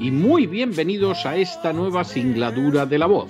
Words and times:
y 0.00 0.10
muy 0.10 0.46
bienvenidos 0.46 1.26
a 1.26 1.36
esta 1.36 1.74
nueva 1.74 2.04
singladura 2.04 2.86
de 2.86 2.98
la 2.98 3.04
voz. 3.04 3.28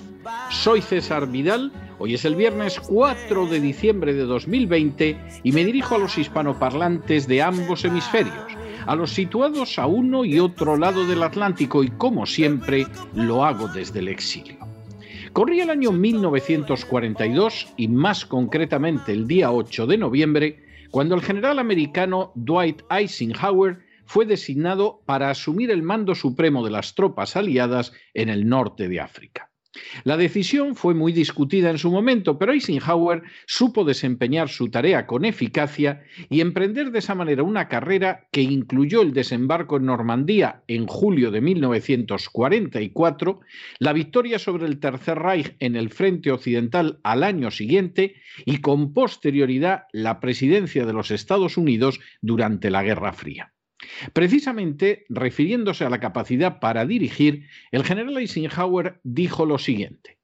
Soy 0.49 0.81
César 0.81 1.29
Vidal, 1.29 1.69
hoy 1.99 2.13
es 2.13 2.23
el 2.23 2.35
viernes 2.35 2.79
4 2.79 3.47
de 3.47 3.59
diciembre 3.59 4.13
de 4.13 4.23
2020 4.23 5.17
y 5.43 5.51
me 5.51 5.65
dirijo 5.65 5.95
a 5.95 5.97
los 5.97 6.17
hispanoparlantes 6.17 7.27
de 7.27 7.41
ambos 7.41 7.83
hemisferios, 7.83 8.55
a 8.85 8.95
los 8.95 9.11
situados 9.11 9.77
a 9.77 9.85
uno 9.85 10.23
y 10.23 10.39
otro 10.39 10.77
lado 10.77 11.05
del 11.05 11.23
Atlántico 11.23 11.83
y 11.83 11.89
como 11.89 12.25
siempre 12.25 12.87
lo 13.15 13.43
hago 13.43 13.67
desde 13.67 13.99
el 13.99 14.07
exilio. 14.07 14.57
Corría 15.33 15.63
el 15.63 15.71
año 15.71 15.91
1942 15.91 17.67
y 17.75 17.89
más 17.89 18.25
concretamente 18.25 19.11
el 19.11 19.27
día 19.27 19.51
8 19.51 19.87
de 19.87 19.97
noviembre, 19.97 20.63
cuando 20.89 21.15
el 21.15 21.21
general 21.21 21.59
americano 21.59 22.31
Dwight 22.35 22.81
Eisenhower 22.89 23.90
fue 24.11 24.25
designado 24.25 25.03
para 25.05 25.29
asumir 25.29 25.71
el 25.71 25.83
mando 25.83 26.15
supremo 26.15 26.65
de 26.65 26.71
las 26.71 26.95
tropas 26.95 27.37
aliadas 27.37 27.93
en 28.13 28.27
el 28.27 28.45
norte 28.45 28.89
de 28.89 28.99
África. 28.99 29.51
La 30.03 30.17
decisión 30.17 30.75
fue 30.75 30.93
muy 30.93 31.13
discutida 31.13 31.69
en 31.69 31.77
su 31.77 31.89
momento, 31.89 32.37
pero 32.37 32.51
Eisenhower 32.51 33.23
supo 33.47 33.85
desempeñar 33.85 34.49
su 34.49 34.69
tarea 34.69 35.07
con 35.07 35.23
eficacia 35.23 36.03
y 36.29 36.41
emprender 36.41 36.91
de 36.91 36.99
esa 36.99 37.15
manera 37.15 37.43
una 37.43 37.69
carrera 37.69 38.27
que 38.33 38.41
incluyó 38.41 39.01
el 39.01 39.13
desembarco 39.13 39.77
en 39.77 39.85
Normandía 39.85 40.61
en 40.67 40.87
julio 40.87 41.31
de 41.31 41.39
1944, 41.39 43.39
la 43.79 43.93
victoria 43.93 44.39
sobre 44.39 44.65
el 44.65 44.81
Tercer 44.81 45.19
Reich 45.19 45.55
en 45.59 45.77
el 45.77 45.89
frente 45.89 46.33
occidental 46.33 46.99
al 47.03 47.23
año 47.23 47.49
siguiente 47.49 48.15
y 48.43 48.57
con 48.57 48.91
posterioridad 48.91 49.83
la 49.93 50.19
presidencia 50.19 50.85
de 50.85 50.91
los 50.91 51.11
Estados 51.11 51.55
Unidos 51.55 52.01
durante 52.21 52.71
la 52.71 52.83
Guerra 52.83 53.13
Fría. 53.13 53.53
Precisamente, 54.13 55.05
refiriéndose 55.09 55.85
a 55.85 55.89
la 55.89 55.99
capacidad 55.99 56.59
para 56.59 56.85
dirigir, 56.85 57.47
el 57.71 57.83
general 57.83 58.17
Eisenhower 58.17 58.99
dijo 59.03 59.45
lo 59.45 59.57
siguiente: 59.57 60.17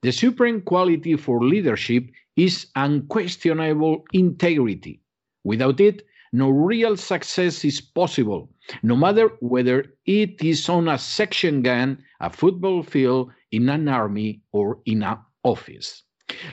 The 0.00 0.12
supreme 0.12 0.62
quality 0.62 1.16
for 1.16 1.44
leadership 1.44 2.12
is 2.36 2.70
unquestionable 2.74 4.04
integrity. 4.12 5.02
Without 5.44 5.80
it, 5.80 6.06
no 6.32 6.50
real 6.50 6.96
success 6.96 7.64
is 7.64 7.80
possible, 7.80 8.50
no 8.82 8.96
matter 8.96 9.36
whether 9.40 9.96
it 10.04 10.42
is 10.42 10.68
on 10.68 10.88
a 10.88 10.98
section 10.98 11.62
gun, 11.62 12.04
a 12.20 12.30
football 12.30 12.82
field, 12.82 13.32
in 13.50 13.68
an 13.68 13.88
army 13.88 14.42
or 14.52 14.80
in 14.84 15.02
an 15.02 15.18
office. 15.42 16.04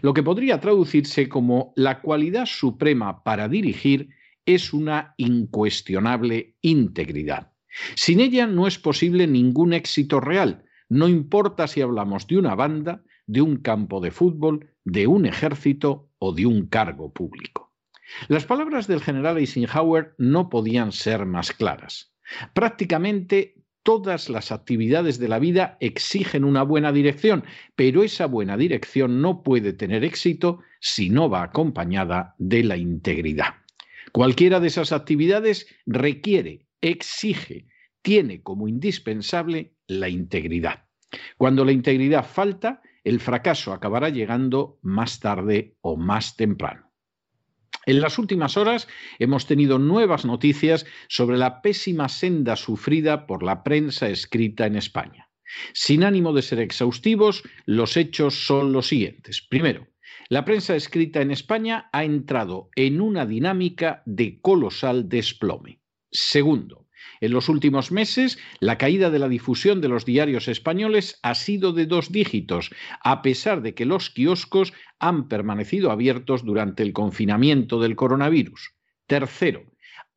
Lo 0.01 0.13
que 0.13 0.23
podría 0.23 0.59
traducirse 0.59 1.27
como 1.27 1.73
la 1.75 2.01
cualidad 2.01 2.45
suprema 2.45 3.23
para 3.23 3.49
dirigir 3.49 4.07
es 4.45 4.73
una 4.73 5.13
incuestionable 5.17 6.55
integridad. 6.61 7.51
Sin 7.95 8.19
ella 8.19 8.47
no 8.47 8.67
es 8.67 8.79
posible 8.79 9.27
ningún 9.27 9.73
éxito 9.73 10.19
real, 10.19 10.65
no 10.89 11.07
importa 11.09 11.67
si 11.67 11.81
hablamos 11.81 12.27
de 12.27 12.37
una 12.37 12.55
banda, 12.55 13.03
de 13.27 13.41
un 13.41 13.57
campo 13.57 13.99
de 13.99 14.11
fútbol, 14.11 14.69
de 14.83 15.07
un 15.07 15.25
ejército 15.25 16.09
o 16.19 16.31
de 16.31 16.45
un 16.45 16.67
cargo 16.67 17.11
público. 17.11 17.73
Las 18.27 18.45
palabras 18.45 18.87
del 18.87 19.01
general 19.01 19.37
Eisenhower 19.37 20.13
no 20.17 20.49
podían 20.49 20.91
ser 20.91 21.25
más 21.25 21.51
claras. 21.51 22.13
Prácticamente 22.53 23.55
todas 23.83 24.29
las 24.29 24.51
actividades 24.51 25.19
de 25.19 25.27
la 25.27 25.39
vida 25.39 25.77
exigen 25.79 26.43
una 26.43 26.63
buena 26.63 26.91
dirección, 26.91 27.43
pero 27.75 28.03
esa 28.03 28.25
buena 28.25 28.57
dirección 28.57 29.21
no 29.21 29.43
puede 29.43 29.73
tener 29.73 30.03
éxito 30.03 30.59
si 30.79 31.09
no 31.09 31.29
va 31.29 31.43
acompañada 31.43 32.35
de 32.37 32.63
la 32.63 32.77
integridad. 32.77 33.64
Cualquiera 34.15 34.61
de 34.61 34.67
esas 34.67 34.93
actividades 34.93 35.67
requiere, 35.85 36.69
exige, 36.79 37.67
tiene 38.01 38.41
como 38.43 38.69
indispensable 38.69 39.75
la 39.87 40.07
integridad. 40.07 40.85
Cuando 41.35 41.65
la 41.65 41.73
integridad 41.73 42.25
falta, 42.25 42.81
el 43.03 43.19
fracaso 43.19 43.73
acabará 43.73 44.07
llegando 44.07 44.79
más 44.81 45.19
tarde 45.19 45.75
o 45.81 45.97
más 45.97 46.37
temprano. 46.37 46.93
En 47.85 47.99
las 47.99 48.17
últimas 48.17 48.55
horas 48.55 48.87
hemos 49.19 49.47
tenido 49.47 49.79
nuevas 49.79 50.23
noticias 50.23 50.85
sobre 51.09 51.37
la 51.37 51.61
pésima 51.61 52.07
senda 52.07 52.55
sufrida 52.55 53.27
por 53.27 53.43
la 53.43 53.63
prensa 53.63 54.07
escrita 54.07 54.65
en 54.65 54.77
España. 54.77 55.29
Sin 55.73 56.05
ánimo 56.05 56.31
de 56.31 56.41
ser 56.41 56.59
exhaustivos, 56.59 57.43
los 57.65 57.97
hechos 57.97 58.45
son 58.45 58.71
los 58.71 58.87
siguientes. 58.87 59.41
Primero, 59.41 59.89
la 60.29 60.45
prensa 60.45 60.75
escrita 60.75 61.21
en 61.21 61.31
España 61.31 61.89
ha 61.93 62.03
entrado 62.03 62.69
en 62.75 63.01
una 63.01 63.25
dinámica 63.25 64.03
de 64.05 64.39
colosal 64.41 65.07
desplome. 65.07 65.79
Segundo, 66.11 66.85
en 67.21 67.31
los 67.31 67.47
últimos 67.49 67.91
meses, 67.91 68.37
la 68.59 68.77
caída 68.77 69.09
de 69.09 69.17
la 69.19 69.29
difusión 69.29 69.81
de 69.81 69.89
los 69.89 70.05
diarios 70.05 70.47
españoles 70.47 71.19
ha 71.21 71.35
sido 71.35 71.73
de 71.73 71.85
dos 71.85 72.11
dígitos, 72.11 72.71
a 73.03 73.21
pesar 73.21 73.61
de 73.61 73.75
que 73.75 73.85
los 73.85 74.09
kioscos 74.09 74.73
han 74.99 75.27
permanecido 75.27 75.91
abiertos 75.91 76.43
durante 76.43 76.83
el 76.83 76.93
confinamiento 76.93 77.79
del 77.79 77.95
coronavirus. 77.95 78.73
Tercero, 79.07 79.65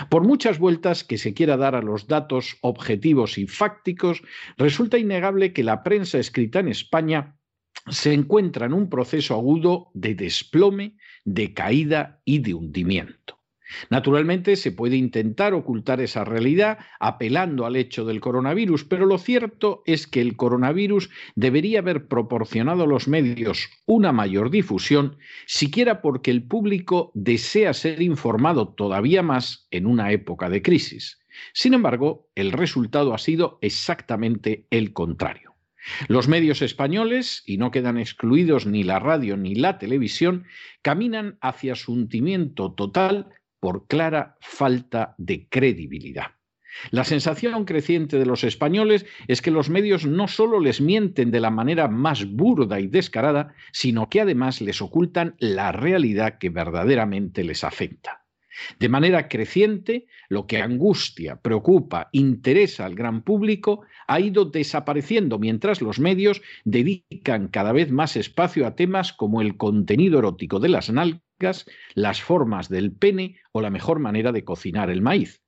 Por 0.08 0.24
muchas 0.24 0.58
vueltas 0.58 1.04
que 1.04 1.18
se 1.18 1.34
quiera 1.34 1.56
dar 1.56 1.74
a 1.74 1.82
los 1.82 2.06
datos 2.06 2.56
objetivos 2.60 3.38
y 3.38 3.46
fácticos, 3.46 4.22
resulta 4.56 4.98
innegable 4.98 5.52
que 5.52 5.64
la 5.64 5.82
prensa 5.82 6.18
escrita 6.18 6.60
en 6.60 6.68
España 6.68 7.36
se 7.90 8.12
encuentra 8.12 8.66
en 8.66 8.72
un 8.72 8.88
proceso 8.88 9.34
agudo 9.34 9.90
de 9.94 10.14
desplome, 10.14 10.96
de 11.24 11.52
caída 11.52 12.20
y 12.24 12.38
de 12.38 12.54
hundimiento. 12.54 13.43
Naturalmente 13.90 14.56
se 14.56 14.72
puede 14.72 14.96
intentar 14.96 15.54
ocultar 15.54 16.00
esa 16.00 16.24
realidad 16.24 16.78
apelando 17.00 17.66
al 17.66 17.76
hecho 17.76 18.04
del 18.04 18.20
coronavirus, 18.20 18.84
pero 18.84 19.06
lo 19.06 19.18
cierto 19.18 19.82
es 19.86 20.06
que 20.06 20.20
el 20.20 20.36
coronavirus 20.36 21.10
debería 21.34 21.78
haber 21.80 22.06
proporcionado 22.06 22.84
a 22.84 22.86
los 22.86 23.08
medios 23.08 23.68
una 23.86 24.12
mayor 24.12 24.50
difusión, 24.50 25.16
siquiera 25.46 26.02
porque 26.02 26.30
el 26.30 26.42
público 26.42 27.10
desea 27.14 27.72
ser 27.72 28.02
informado 28.02 28.68
todavía 28.68 29.22
más 29.22 29.66
en 29.70 29.86
una 29.86 30.12
época 30.12 30.48
de 30.50 30.62
crisis. 30.62 31.18
Sin 31.52 31.74
embargo, 31.74 32.28
el 32.34 32.52
resultado 32.52 33.14
ha 33.14 33.18
sido 33.18 33.58
exactamente 33.60 34.66
el 34.70 34.92
contrario. 34.92 35.54
Los 36.08 36.28
medios 36.28 36.62
españoles, 36.62 37.42
y 37.44 37.58
no 37.58 37.70
quedan 37.70 37.98
excluidos 37.98 38.66
ni 38.66 38.84
la 38.84 38.98
radio 39.00 39.36
ni 39.36 39.54
la 39.54 39.78
televisión, 39.78 40.46
caminan 40.80 41.36
hacia 41.42 41.74
su 41.74 41.92
hundimiento 41.92 42.72
total 42.72 43.28
por 43.64 43.86
clara 43.86 44.36
falta 44.42 45.14
de 45.16 45.48
credibilidad. 45.48 46.32
La 46.90 47.02
sensación 47.02 47.64
creciente 47.64 48.18
de 48.18 48.26
los 48.26 48.44
españoles 48.44 49.06
es 49.26 49.40
que 49.40 49.50
los 49.50 49.70
medios 49.70 50.04
no 50.04 50.28
solo 50.28 50.60
les 50.60 50.82
mienten 50.82 51.30
de 51.30 51.40
la 51.40 51.48
manera 51.48 51.88
más 51.88 52.26
burda 52.26 52.78
y 52.78 52.88
descarada, 52.88 53.54
sino 53.72 54.10
que 54.10 54.20
además 54.20 54.60
les 54.60 54.82
ocultan 54.82 55.34
la 55.38 55.72
realidad 55.72 56.36
que 56.36 56.50
verdaderamente 56.50 57.42
les 57.42 57.64
afecta. 57.64 58.26
De 58.78 58.90
manera 58.90 59.28
creciente, 59.28 60.08
lo 60.28 60.46
que 60.46 60.58
angustia, 60.58 61.40
preocupa, 61.40 62.10
interesa 62.12 62.84
al 62.84 62.94
gran 62.94 63.22
público 63.22 63.86
ha 64.06 64.20
ido 64.20 64.44
desapareciendo 64.44 65.38
mientras 65.38 65.80
los 65.80 65.98
medios 65.98 66.42
dedican 66.66 67.48
cada 67.48 67.72
vez 67.72 67.90
más 67.90 68.14
espacio 68.14 68.66
a 68.66 68.76
temas 68.76 69.14
como 69.14 69.40
el 69.40 69.56
contenido 69.56 70.18
erótico 70.18 70.60
de 70.60 70.68
las 70.68 70.90
nalgas 70.90 71.23
las 71.94 72.22
formas 72.22 72.68
del 72.68 72.92
pene 72.92 73.36
o 73.52 73.60
la 73.60 73.70
mejor 73.70 73.98
manera 73.98 74.32
de 74.32 74.44
cocinar 74.44 74.90
el 74.90 75.02
maíz. 75.02 75.42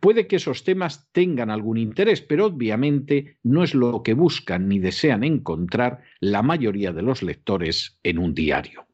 Puede 0.00 0.26
que 0.26 0.36
esos 0.36 0.64
temas 0.64 1.10
tengan 1.12 1.50
algún 1.50 1.76
interés, 1.76 2.22
pero 2.22 2.46
obviamente 2.46 3.38
no 3.42 3.62
es 3.62 3.74
lo 3.74 4.02
que 4.02 4.14
buscan 4.14 4.68
ni 4.68 4.78
desean 4.78 5.24
encontrar 5.24 6.02
la 6.20 6.42
mayoría 6.42 6.92
de 6.92 7.02
los 7.02 7.22
lectores 7.22 7.98
en 8.02 8.18
un 8.18 8.34
diario. 8.34 8.86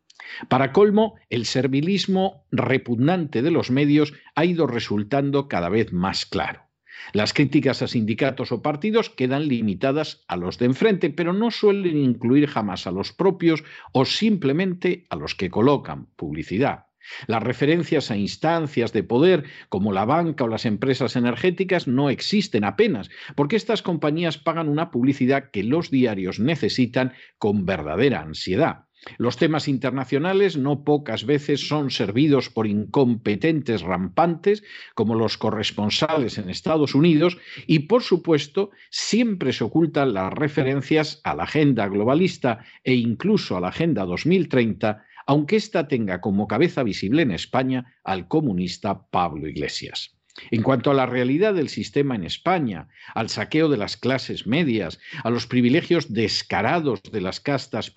Para 0.49 0.73
colmo, 0.73 1.15
el 1.31 1.45
servilismo 1.45 2.47
repugnante 2.51 3.43
de 3.43 3.51
los 3.51 3.71
medios 3.71 4.15
ha 4.35 4.45
ido 4.45 4.67
resultando 4.67 5.49
cada 5.49 5.69
vez 5.69 5.93
más 5.93 6.27
claro. 6.27 6.64
Las 7.13 7.33
críticas 7.33 7.83
a 7.83 7.89
sindicatos 7.89 8.53
o 8.53 8.63
partidos 8.63 9.11
quedan 9.11 9.49
limitadas 9.49 10.25
a 10.29 10.37
los 10.37 10.59
de 10.59 10.67
enfrente, 10.67 11.11
pero 11.11 11.33
no 11.33 11.51
suelen 11.51 11.97
incluir 11.97 12.49
jamás 12.49 12.87
a 12.87 12.91
los 12.91 13.13
propios 13.13 13.65
o 13.93 14.05
simplemente 14.05 15.07
a 15.11 15.17
los 15.17 15.35
que 15.35 15.51
colocan 15.51 16.07
publicidad. 16.17 16.87
Las 17.27 17.43
referencias 17.43 18.11
a 18.11 18.17
instancias 18.17 18.93
de 18.93 19.03
poder 19.03 19.45
como 19.69 19.93
la 19.93 20.05
banca 20.05 20.45
o 20.45 20.49
las 20.49 20.65
empresas 20.65 21.17
energéticas 21.17 21.87
no 21.87 22.09
existen 22.09 22.65
apenas, 22.65 23.11
porque 23.37 23.57
estas 23.57 23.83
compañías 23.83 24.39
pagan 24.39 24.69
una 24.69 24.91
publicidad 24.91 25.51
que 25.51 25.63
los 25.63 25.91
diarios 25.91 26.41
necesitan 26.41 27.13
con 27.39 27.67
verdadera 27.67 28.23
ansiedad. 28.23 28.87
Los 29.19 29.37
temas 29.37 29.69
internacionales 29.69 30.57
no 30.57 30.85
pocas 30.85 31.27
veces 31.27 31.69
son 31.69 31.91
servidos 31.91 32.51
por 32.51 32.67
incompetentes 32.67 33.83
rampantes 33.83 34.63
como 34.95 35.15
los 35.15 35.39
corresponsales 35.39 36.39
en 36.39 36.49
Estados 36.51 36.95
Unidos 36.95 37.39
y, 37.67 37.81
por 37.81 38.03
supuesto, 38.03 38.71
siempre 38.91 39.53
se 39.53 39.65
ocultan 39.65 40.15
las 40.15 40.33
referencias 40.33 41.21
a 41.25 41.35
la 41.35 41.45
agenda 41.45 41.89
globalista 41.89 42.65
e 42.83 42.95
incluso 42.95 43.57
a 43.57 43.61
la 43.61 43.69
Agenda 43.69 44.05
2030, 44.05 45.05
aunque 45.27 45.57
ésta 45.57 45.89
tenga 45.89 46.21
como 46.21 46.49
cabeza 46.49 46.83
visible 46.83 47.23
en 47.23 47.33
España 47.33 47.99
al 48.05 48.29
comunista 48.29 49.07
Pablo 49.11 49.49
Iglesias. 49.49 50.17
En 50.51 50.63
cuanto 50.63 50.91
a 50.91 50.95
la 50.95 51.07
realidad 51.07 51.55
del 51.55 51.69
sistema 51.69 52.17
en 52.17 52.25
España, 52.25 52.89
al 53.15 53.29
saqueo 53.29 53.69
de 53.69 53.77
las 53.77 53.97
clases 53.97 54.47
medias, 54.49 54.99
a 55.23 55.31
los 55.31 55.47
privilegios 55.47 56.13
descarados 56.13 57.03
de 57.05 57.21
las 57.21 57.39
castas 57.39 57.93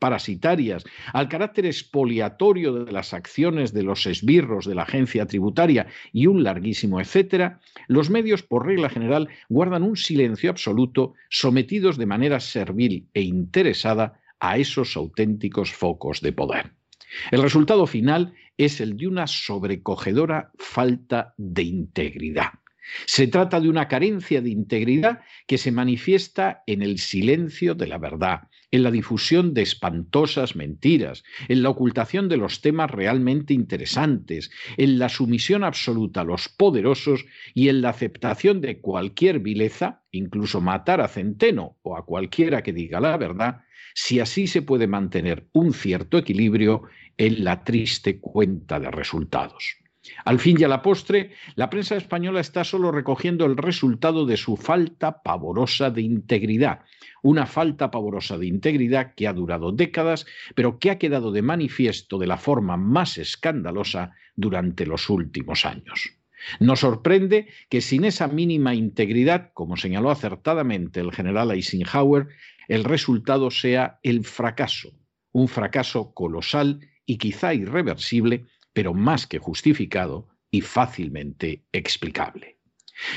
parasitarias, 0.00 0.84
al 1.12 1.28
carácter 1.28 1.66
expoliatorio 1.66 2.72
de 2.84 2.90
las 2.90 3.14
acciones 3.14 3.72
de 3.72 3.84
los 3.84 4.06
esbirros 4.06 4.66
de 4.66 4.74
la 4.74 4.82
agencia 4.82 5.26
tributaria 5.26 5.86
y 6.12 6.26
un 6.26 6.42
larguísimo 6.42 7.00
etcétera, 7.00 7.60
los 7.86 8.10
medios 8.10 8.42
por 8.42 8.66
regla 8.66 8.88
general 8.88 9.28
guardan 9.48 9.84
un 9.84 9.96
silencio 9.96 10.50
absoluto, 10.50 11.14
sometidos 11.28 11.96
de 11.98 12.06
manera 12.06 12.40
servil 12.40 13.06
e 13.14 13.22
interesada 13.22 14.20
a 14.40 14.56
esos 14.58 14.96
auténticos 14.96 15.72
focos 15.72 16.20
de 16.20 16.32
poder. 16.32 16.79
El 17.30 17.42
resultado 17.42 17.86
final 17.86 18.34
es 18.56 18.80
el 18.80 18.96
de 18.96 19.06
una 19.06 19.26
sobrecogedora 19.26 20.52
falta 20.58 21.34
de 21.36 21.62
integridad. 21.62 22.50
Se 23.06 23.26
trata 23.26 23.60
de 23.60 23.68
una 23.68 23.88
carencia 23.88 24.40
de 24.40 24.50
integridad 24.50 25.20
que 25.46 25.58
se 25.58 25.72
manifiesta 25.72 26.62
en 26.66 26.82
el 26.82 26.98
silencio 26.98 27.74
de 27.74 27.86
la 27.86 27.98
verdad, 27.98 28.48
en 28.70 28.82
la 28.82 28.90
difusión 28.90 29.54
de 29.54 29.62
espantosas 29.62 30.56
mentiras, 30.56 31.24
en 31.48 31.62
la 31.62 31.70
ocultación 31.70 32.28
de 32.28 32.36
los 32.36 32.60
temas 32.60 32.90
realmente 32.90 33.54
interesantes, 33.54 34.50
en 34.76 34.98
la 34.98 35.08
sumisión 35.08 35.64
absoluta 35.64 36.20
a 36.20 36.24
los 36.24 36.48
poderosos 36.48 37.24
y 37.54 37.68
en 37.68 37.82
la 37.82 37.90
aceptación 37.90 38.60
de 38.60 38.80
cualquier 38.80 39.40
vileza, 39.40 40.02
incluso 40.10 40.60
matar 40.60 41.00
a 41.00 41.08
Centeno 41.08 41.78
o 41.82 41.96
a 41.96 42.04
cualquiera 42.04 42.62
que 42.62 42.72
diga 42.72 43.00
la 43.00 43.16
verdad, 43.16 43.62
si 43.94 44.20
así 44.20 44.46
se 44.46 44.62
puede 44.62 44.86
mantener 44.86 45.46
un 45.52 45.72
cierto 45.72 46.18
equilibrio 46.18 46.84
en 47.16 47.44
la 47.44 47.64
triste 47.64 48.18
cuenta 48.18 48.80
de 48.80 48.90
resultados. 48.90 49.76
Al 50.24 50.40
fin 50.40 50.56
y 50.58 50.64
a 50.64 50.68
la 50.68 50.82
postre, 50.82 51.32
la 51.56 51.68
prensa 51.68 51.96
española 51.96 52.40
está 52.40 52.64
solo 52.64 52.90
recogiendo 52.90 53.44
el 53.44 53.56
resultado 53.56 54.24
de 54.24 54.36
su 54.36 54.56
falta 54.56 55.22
pavorosa 55.22 55.90
de 55.90 56.02
integridad, 56.02 56.80
una 57.22 57.46
falta 57.46 57.90
pavorosa 57.90 58.38
de 58.38 58.46
integridad 58.46 59.14
que 59.14 59.28
ha 59.28 59.32
durado 59.34 59.72
décadas, 59.72 60.26
pero 60.54 60.78
que 60.78 60.90
ha 60.90 60.98
quedado 60.98 61.32
de 61.32 61.42
manifiesto 61.42 62.18
de 62.18 62.26
la 62.26 62.38
forma 62.38 62.76
más 62.76 63.18
escandalosa 63.18 64.12
durante 64.36 64.86
los 64.86 65.10
últimos 65.10 65.66
años. 65.66 66.16
Nos 66.58 66.80
sorprende 66.80 67.48
que 67.68 67.82
sin 67.82 68.04
esa 68.04 68.26
mínima 68.26 68.74
integridad, 68.74 69.50
como 69.52 69.76
señaló 69.76 70.10
acertadamente 70.10 71.00
el 71.00 71.12
general 71.12 71.50
Eisenhower, 71.50 72.28
el 72.70 72.84
resultado 72.84 73.50
sea 73.50 73.98
el 74.04 74.24
fracaso, 74.24 74.92
un 75.32 75.48
fracaso 75.48 76.14
colosal 76.14 76.78
y 77.04 77.18
quizá 77.18 77.52
irreversible 77.52 78.46
pero 78.72 78.94
más 78.94 79.26
que 79.26 79.40
justificado 79.40 80.28
y 80.52 80.60
fácilmente 80.60 81.64
explicable. 81.72 82.58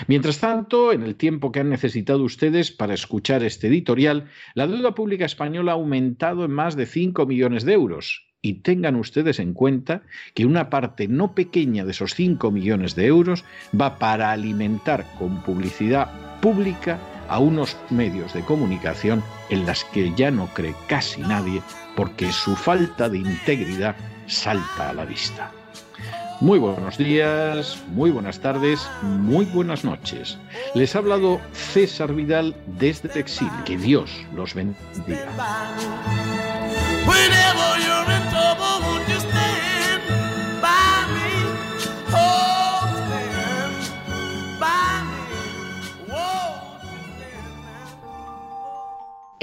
Mientras 0.08 0.40
tanto, 0.40 0.92
en 0.92 1.04
el 1.04 1.16
tiempo 1.16 1.52
que 1.52 1.60
han 1.60 1.70
necesitado 1.70 2.24
ustedes 2.24 2.72
para 2.72 2.96
escuchar 2.96 3.44
este 3.44 3.68
editorial, 3.68 4.28
la 4.56 4.66
deuda 4.66 4.96
pública 4.96 5.26
española 5.26 5.74
ha 5.74 5.76
aumentado 5.76 6.46
en 6.46 6.52
más 6.52 6.76
de 6.76 6.88
5 6.88 7.28
millones 7.28 7.64
de 7.64 7.74
euros. 7.74 8.26
Y 8.42 8.64
tengan 8.64 8.96
ustedes 8.96 9.40
en 9.40 9.54
cuenta 9.54 10.02
que 10.34 10.48
una 10.48 10.72
parte 10.72 11.08
no 11.08 11.36
pequeña 11.36 11.86
de 11.86 11.92
esos 11.92 12.16
5 12.16 12.50
millones 12.50 12.96
de 12.96 13.06
euros 13.06 13.46
va 13.80 14.00
para 14.00 14.32
alimentar 14.32 15.06
con 15.20 15.44
publicidad 15.44 16.42
pública 16.42 17.13
a 17.28 17.40
unos 17.40 17.78
medios 17.90 18.34
de 18.34 18.42
comunicación 18.42 19.24
en 19.50 19.66
las 19.66 19.84
que 19.86 20.14
ya 20.16 20.32
no 20.32 20.48
cree 20.54 20.76
casi 20.88 21.22
nadie 21.22 21.62
porque 21.96 22.32
su 22.32 22.56
falta 22.56 23.10
de 23.10 23.20
integridad 23.20 23.96
salta 24.28 24.90
a 24.90 24.94
la 24.94 25.06
vista. 25.06 25.52
Muy 26.42 26.60
buenos 26.60 26.98
días, 26.98 27.82
muy 27.88 28.12
buenas 28.12 28.40
tardes, 28.40 28.86
muy 29.02 29.46
buenas 29.46 29.86
noches. 29.86 30.38
Les 30.74 30.96
ha 30.96 31.00
hablado 31.00 31.40
César 31.54 32.14
Vidal 32.14 32.56
desde 32.66 33.08
Texil. 33.08 33.50
Que 33.66 33.78
Dios 33.78 34.12
los 34.36 34.54
bendiga. 34.54 35.30